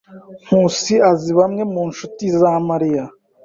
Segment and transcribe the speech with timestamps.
[0.45, 3.05] Nkusi azi bamwe mu nshuti za Mariya.